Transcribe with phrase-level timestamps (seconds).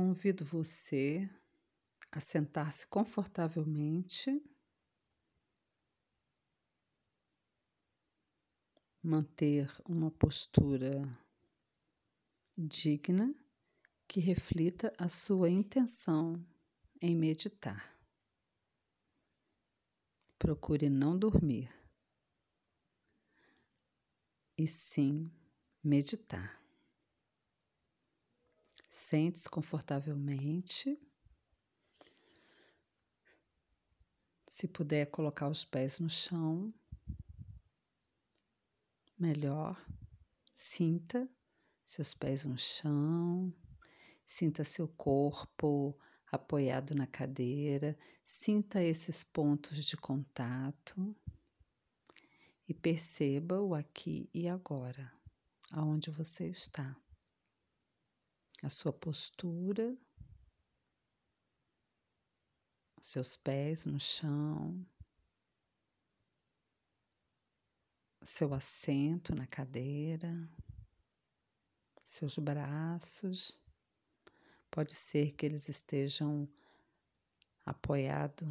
[0.00, 1.28] Convido você
[2.12, 4.40] a sentar-se confortavelmente,
[9.02, 11.02] manter uma postura
[12.56, 13.34] digna
[14.06, 16.46] que reflita a sua intenção
[17.02, 17.98] em meditar.
[20.38, 21.68] Procure não dormir,
[24.56, 25.24] e sim
[25.82, 26.57] meditar.
[29.08, 31.00] Sente-se confortavelmente.
[34.46, 36.74] Se puder colocar os pés no chão,
[39.18, 39.82] melhor.
[40.54, 41.26] Sinta
[41.86, 43.50] seus pés no chão,
[44.26, 45.98] sinta seu corpo
[46.30, 51.16] apoiado na cadeira, sinta esses pontos de contato
[52.68, 55.10] e perceba o aqui e agora,
[55.72, 56.94] aonde você está.
[58.62, 59.96] A sua postura,
[63.00, 64.84] seus pés no chão,
[68.22, 70.48] seu assento na cadeira,
[72.02, 73.60] seus braços.
[74.70, 76.48] Pode ser que eles estejam
[77.64, 78.48] apoiados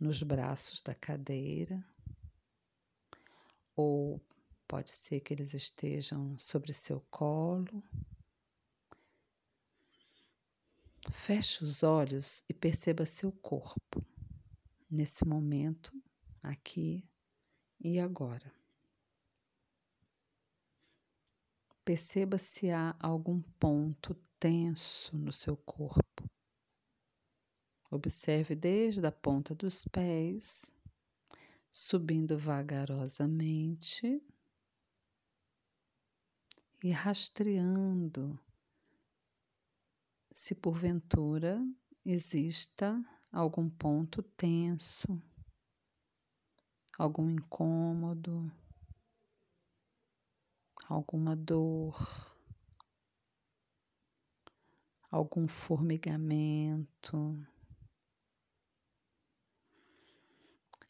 [0.00, 1.84] nos braços da cadeira
[3.76, 4.20] ou
[4.66, 7.82] pode ser que eles estejam sobre seu colo.
[11.12, 14.00] Feche os olhos e perceba seu corpo
[14.90, 15.92] nesse momento,
[16.42, 17.06] aqui
[17.78, 18.52] e agora.
[21.84, 26.24] Perceba se há algum ponto tenso no seu corpo.
[27.90, 30.72] Observe desde a ponta dos pés
[31.70, 34.20] subindo vagarosamente
[36.82, 38.40] e rastreando
[40.34, 41.60] se porventura
[42.04, 43.02] exista
[43.32, 45.22] algum ponto tenso,
[46.98, 48.50] algum incômodo,
[50.88, 51.96] alguma dor,
[55.10, 57.36] algum formigamento.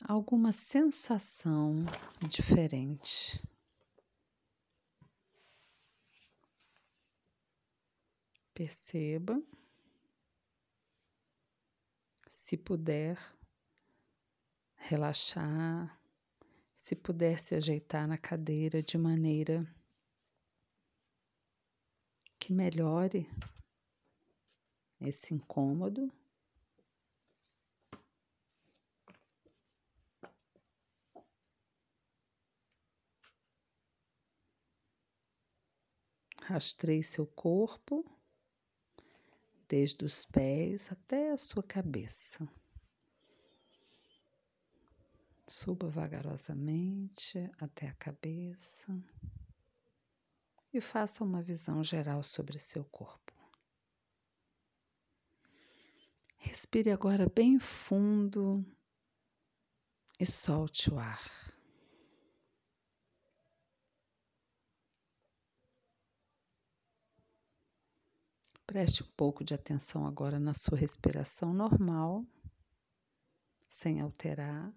[0.05, 1.85] alguma sensação
[2.29, 3.41] diferente.
[8.55, 9.43] Perceba,
[12.29, 13.19] se puder
[14.77, 15.99] relaxar,
[16.75, 19.67] se puder se ajeitar na cadeira de maneira
[22.39, 23.27] que melhore
[25.01, 26.13] esse incômodo.
[36.43, 38.05] Rastreie seu corpo,
[39.73, 42.47] desde os pés até a sua cabeça.
[45.49, 48.95] Suba vagarosamente até a cabeça
[50.75, 53.33] e faça uma visão geral sobre seu corpo.
[56.37, 58.63] Respire agora bem fundo
[60.21, 61.25] e solte o ar.
[68.73, 72.27] Preste um pouco de atenção agora na sua respiração normal,
[73.69, 74.73] sem alterar.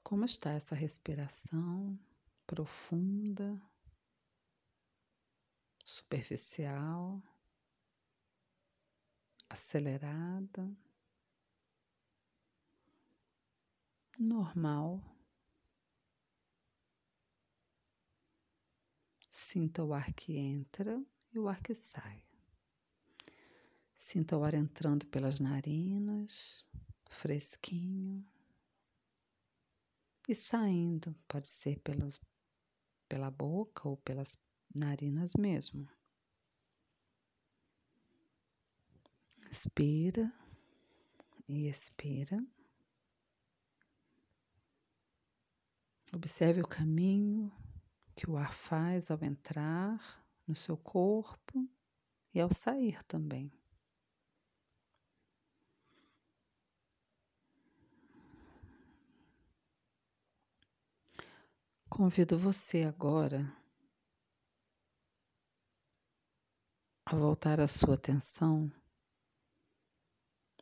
[0.00, 1.98] Como está essa respiração
[2.46, 3.60] profunda,
[5.84, 7.20] superficial,
[9.50, 10.72] acelerada,
[14.16, 15.02] normal?
[19.32, 21.04] Sinta o ar que entra
[21.36, 22.22] e o ar que sai.
[23.96, 26.64] Sinta o ar entrando pelas narinas,
[27.08, 28.26] fresquinho,
[30.26, 32.18] e saindo, pode ser pelas,
[33.08, 34.36] pela boca ou pelas
[34.74, 35.86] narinas mesmo.
[39.50, 40.32] Inspira
[41.46, 42.42] e expira.
[46.12, 47.52] Observe o caminho
[48.16, 51.68] que o ar faz ao entrar no seu corpo
[52.32, 53.52] e ao sair também.
[61.88, 63.50] Convido você agora
[67.06, 68.70] a voltar a sua atenção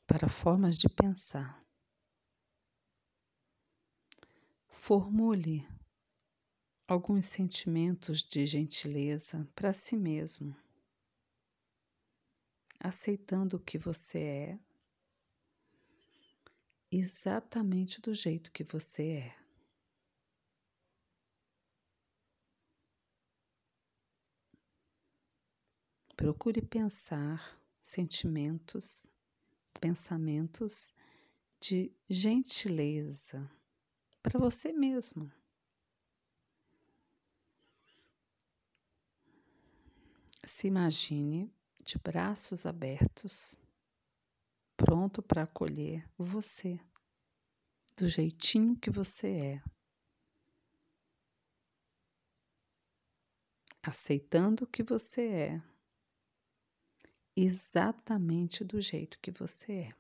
[0.07, 1.65] para formas de pensar.
[4.69, 5.67] Formule
[6.87, 10.55] alguns sentimentos de gentileza para si mesmo.
[12.85, 14.59] aceitando o que você é,
[16.93, 19.37] exatamente do jeito que você é.
[26.15, 29.07] Procure pensar sentimentos,
[29.81, 30.95] pensamentos
[31.59, 33.51] de gentileza
[34.23, 35.33] para você mesmo.
[40.57, 41.53] Se imagine
[41.83, 43.57] de braços abertos,
[44.77, 46.79] pronto para acolher você,
[47.97, 49.63] do jeitinho que você é.
[53.83, 55.63] Aceitando o que você é,
[57.35, 59.95] exatamente do jeito que você é.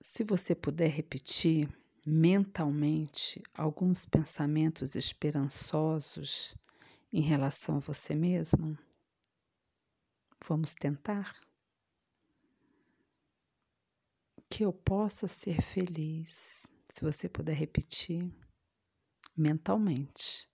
[0.00, 1.68] Se você puder repetir
[2.06, 6.54] mentalmente alguns pensamentos esperançosos
[7.12, 8.78] em relação a você mesmo,
[10.46, 11.34] vamos tentar?
[14.48, 18.32] Que eu possa ser feliz, se você puder repetir
[19.36, 20.48] mentalmente.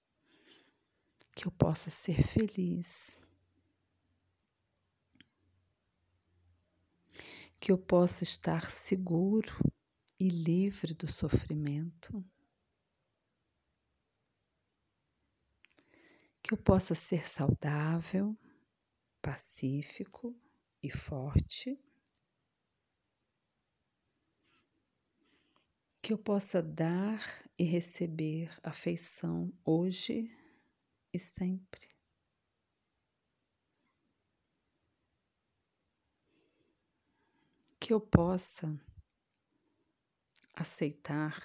[1.34, 3.20] Que eu possa ser feliz.
[7.60, 9.54] que eu possa estar seguro
[10.22, 12.24] e livre do sofrimento,
[16.40, 18.38] que eu possa ser saudável,
[19.20, 20.32] pacífico
[20.80, 21.76] e forte,
[26.00, 27.20] que eu possa dar
[27.58, 30.30] e receber afeição hoje
[31.12, 31.90] e sempre.
[37.80, 38.80] que eu possa
[40.54, 41.38] aceitar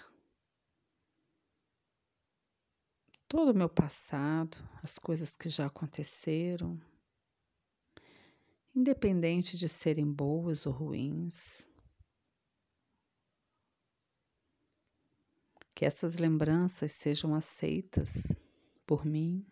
[3.27, 6.79] todo o meu passado, as coisas que já aconteceram,
[8.75, 11.67] independente de serem boas ou ruins.
[15.75, 18.35] Que essas lembranças sejam aceitas
[18.85, 19.45] por mim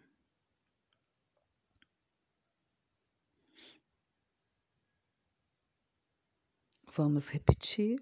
[6.96, 8.02] Vamos repetir.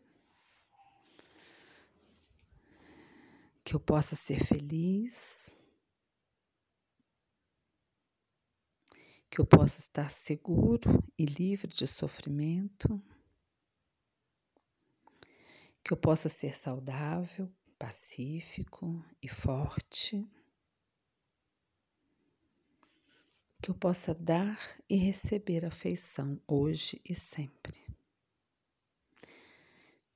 [3.64, 5.56] Que eu possa ser feliz.
[9.30, 13.02] Que eu possa estar seguro e livre de sofrimento.
[15.84, 20.28] Que eu possa ser saudável, pacífico e forte.
[23.62, 24.60] Que eu possa dar
[24.90, 27.82] e receber afeição hoje e sempre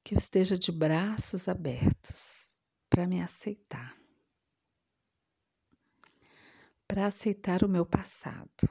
[0.07, 2.56] que eu esteja de braços abertos
[2.89, 3.98] para me aceitar,
[6.88, 8.69] para aceitar o meu passado,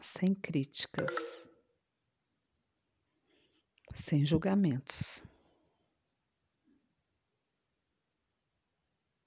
[0.00, 1.48] sem críticas,
[3.94, 5.22] sem julgamentos.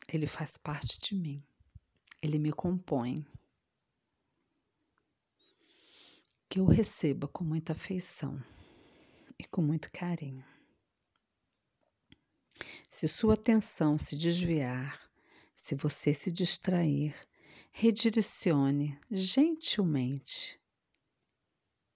[0.07, 1.43] Ele faz parte de mim,
[2.21, 3.25] ele me compõe.
[6.49, 8.41] que eu receba com muita afeição
[9.39, 10.45] e com muito carinho.
[12.89, 14.99] Se sua atenção se desviar,
[15.55, 17.15] se você se distrair,
[17.71, 20.59] redirecione gentilmente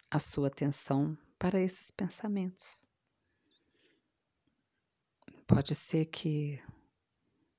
[0.10, 2.86] a sua atenção para esses pensamentos.
[5.48, 6.62] Pode ser que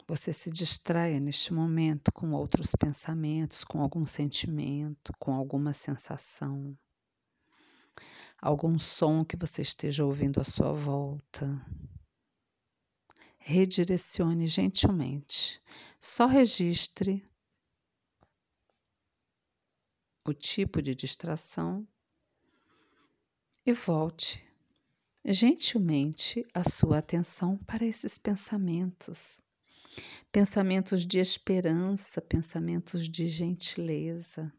[0.06, 6.76] você se distraia neste momento com outros pensamentos, com algum sentimento, com alguma sensação,
[8.40, 11.64] algum som que você esteja ouvindo à sua volta.
[13.38, 15.60] Redirecione gentilmente.
[16.00, 17.24] Só registre
[20.24, 21.86] o tipo de distração
[23.66, 24.44] e volte
[25.24, 29.40] gentilmente a sua atenção para esses pensamentos
[30.30, 34.52] pensamentos de esperança, pensamentos de gentileza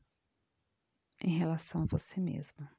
[1.24, 2.72] em relação a você mesma.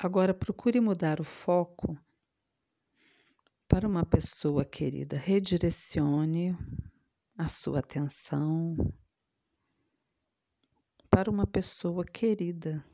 [0.00, 1.98] Agora procure mudar o foco
[3.66, 5.16] para uma pessoa querida.
[5.16, 6.56] Redirecione
[7.36, 8.76] a sua atenção
[11.10, 12.84] para uma pessoa querida.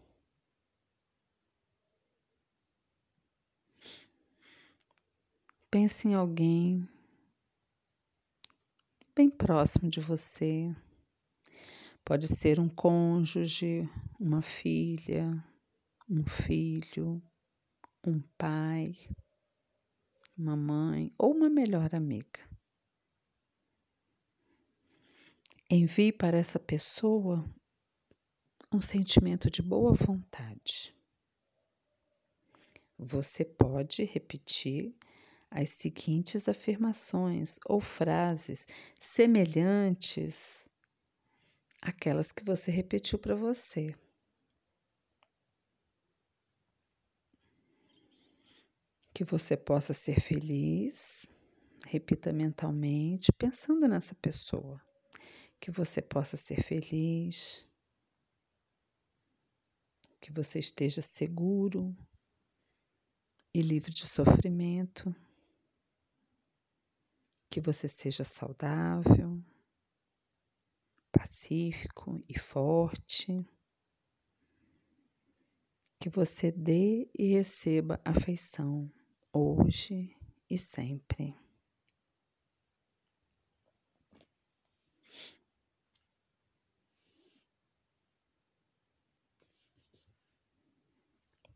[5.70, 6.88] Pense em alguém
[9.14, 10.74] bem próximo de você.
[12.02, 13.86] Pode ser um cônjuge,
[14.18, 15.44] uma filha,
[16.08, 17.22] um filho,
[18.06, 18.94] um pai,
[20.36, 22.40] uma mãe ou uma melhor amiga.
[25.70, 27.44] Envie para essa pessoa
[28.72, 30.94] um sentimento de boa vontade.
[32.98, 34.94] Você pode repetir
[35.50, 38.66] as seguintes afirmações ou frases
[39.00, 40.68] semelhantes
[41.80, 43.94] àquelas que você repetiu para você.
[49.14, 51.30] Que você possa ser feliz,
[51.86, 54.82] repita mentalmente, pensando nessa pessoa.
[55.60, 57.66] Que você possa ser feliz,
[60.20, 61.96] que você esteja seguro
[63.54, 65.14] e livre de sofrimento,
[67.48, 69.40] que você seja saudável,
[71.12, 73.46] pacífico e forte,
[76.00, 78.90] que você dê e receba afeição
[79.34, 80.16] hoje
[80.48, 81.34] e sempre.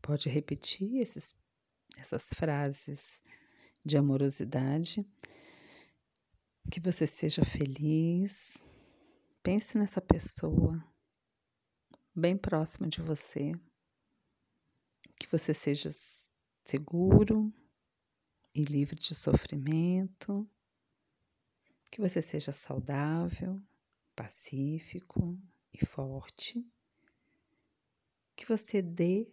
[0.01, 1.33] Pode repetir esses,
[1.97, 3.21] essas frases
[3.85, 5.07] de amorosidade.
[6.69, 8.57] Que você seja feliz.
[9.41, 10.83] Pense nessa pessoa
[12.13, 13.53] bem próxima de você.
[15.19, 15.91] Que você seja
[16.65, 17.53] seguro
[18.53, 20.49] e livre de sofrimento.
[21.91, 23.61] Que você seja saudável,
[24.15, 25.37] pacífico
[25.73, 26.65] e forte.
[28.35, 29.27] Que você dê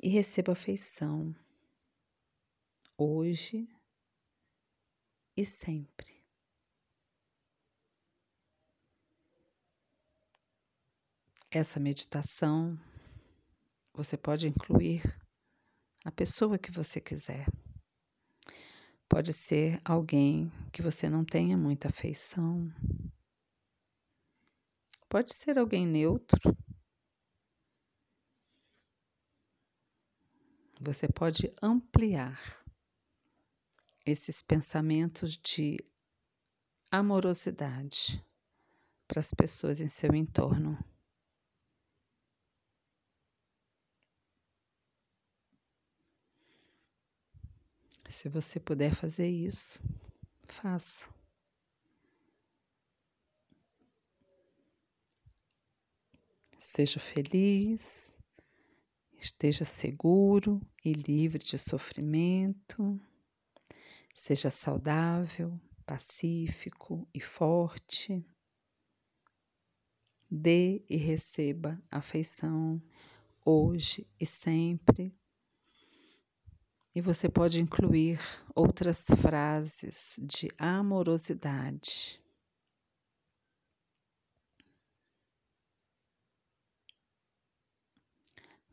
[0.00, 1.34] e receba afeição
[2.96, 3.68] hoje
[5.36, 6.22] e sempre.
[11.50, 12.78] Essa meditação
[13.92, 15.02] você pode incluir
[16.04, 17.46] a pessoa que você quiser.
[19.12, 22.72] Pode ser alguém que você não tenha muita afeição.
[25.06, 26.40] Pode ser alguém neutro
[30.80, 32.40] você pode ampliar
[34.06, 35.78] esses pensamentos de
[36.90, 38.24] amorosidade
[39.06, 40.76] para as pessoas em seu entorno.
[48.12, 49.82] Se você puder fazer isso,
[50.44, 51.08] faça.
[56.58, 58.12] Seja feliz,
[59.16, 63.00] esteja seguro e livre de sofrimento,
[64.14, 68.22] seja saudável, pacífico e forte.
[70.30, 72.80] Dê e receba afeição
[73.42, 75.16] hoje e sempre.
[76.94, 78.20] E você pode incluir
[78.54, 82.20] outras frases de amorosidade.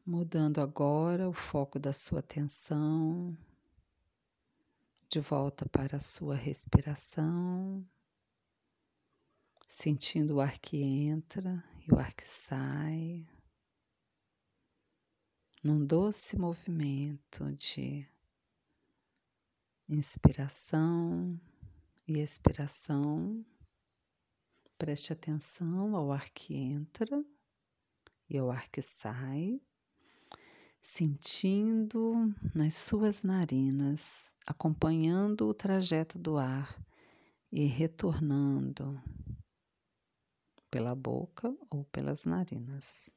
[0.05, 3.37] Mudando agora o foco da sua atenção
[5.07, 7.83] de volta para a sua respiração,
[9.67, 13.25] sentindo o ar que entra e o ar que sai,
[15.61, 18.07] num doce movimento de
[19.87, 21.39] inspiração
[22.07, 23.45] e expiração.
[24.77, 27.23] Preste atenção ao ar que entra
[28.29, 29.61] e ao ar que sai
[30.79, 36.81] sentindo nas suas narinas, acompanhando o trajeto do ar
[37.51, 39.01] e retornando
[40.71, 43.09] pela boca ou pelas narinas.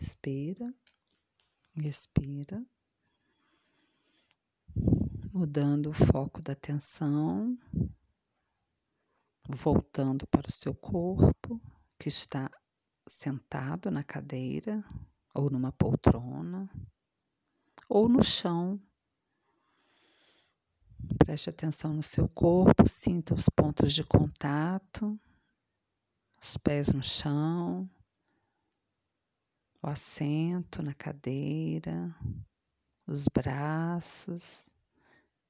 [0.00, 0.74] Inspira,
[1.74, 2.62] expira,
[5.32, 7.58] mudando o foco da atenção.
[9.48, 11.60] Voltando para o seu corpo,
[11.98, 12.50] que está
[13.06, 14.84] sentado na cadeira,
[15.32, 16.68] ou numa poltrona,
[17.88, 18.80] ou no chão.
[21.18, 25.18] Preste atenção no seu corpo, sinta os pontos de contato,
[26.42, 27.88] os pés no chão,
[29.86, 32.12] o assento na cadeira,
[33.06, 34.74] os braços.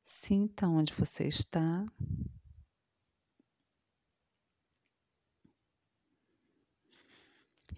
[0.05, 1.87] Sinta onde você está.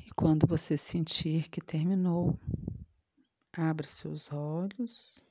[0.04, 2.36] E quando você sentir que terminou,
[3.52, 5.24] abra seus olhos.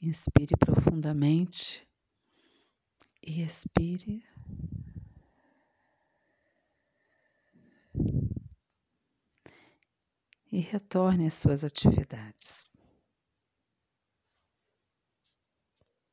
[0.00, 1.86] Inspire profundamente
[3.22, 4.24] e expire
[10.54, 12.73] e retorne às suas atividades.